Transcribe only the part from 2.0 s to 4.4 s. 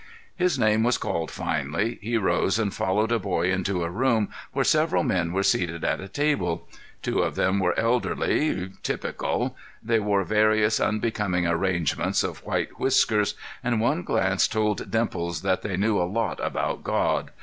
he rose and followed a boy into a room